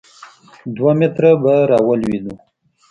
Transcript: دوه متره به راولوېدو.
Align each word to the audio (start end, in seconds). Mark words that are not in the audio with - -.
دوه 0.75 0.91
متره 0.99 1.31
به 1.41 1.53
راولوېدو. 1.69 2.33